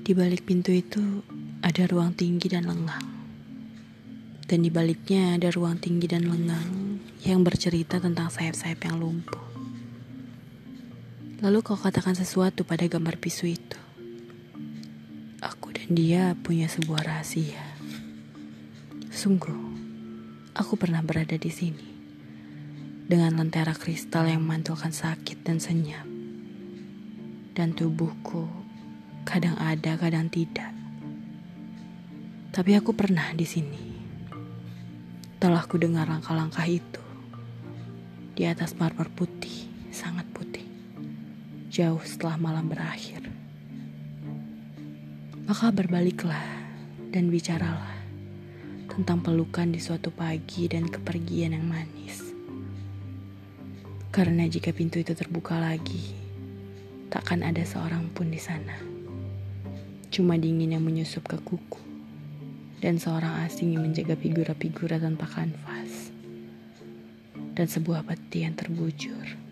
[0.00, 1.20] Di balik pintu itu
[1.60, 3.04] ada ruang tinggi dan lengang.
[4.48, 9.44] Dan di baliknya ada ruang tinggi dan lengang yang bercerita tentang sayap-sayap yang lumpuh.
[11.44, 13.80] Lalu kau katakan sesuatu pada gambar pisu itu.
[15.44, 17.60] Aku dan dia punya sebuah rahasia.
[19.12, 19.60] Sungguh,
[20.56, 21.88] aku pernah berada di sini
[23.04, 26.08] dengan lentera kristal yang memantulkan sakit dan senyap.
[27.52, 28.59] Dan tubuhku
[29.24, 30.72] kadang ada, kadang tidak.
[32.50, 33.82] Tapi aku pernah di sini.
[35.40, 37.00] Telah ku dengar langkah-langkah itu
[38.40, 40.64] di atas marmer putih, sangat putih.
[41.68, 43.28] Jauh setelah malam berakhir.
[45.44, 46.44] Maka berbaliklah
[47.12, 48.00] dan bicaralah
[48.90, 52.32] tentang pelukan di suatu pagi dan kepergian yang manis.
[54.10, 56.16] Karena jika pintu itu terbuka lagi,
[57.12, 58.99] takkan ada seorang pun di sana.
[60.10, 61.78] Cuma dingin yang menyusup ke kuku.
[62.82, 66.10] Dan seorang asing yang menjaga figura-figura tanpa kanvas.
[67.54, 69.49] Dan sebuah peti yang terbujur